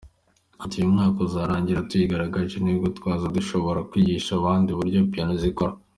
[0.63, 5.79] Ati “Uyu mwaka uzarangira twayirangije ni bwo tuzaba dushobora kwigisha abandi uburyo piano zikorwa.